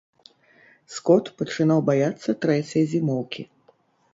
Скот 0.93 1.29
пачынаў 1.41 1.79
баяцца 1.91 2.35
трэцяй 2.47 2.83
зімоўкі. 2.95 3.41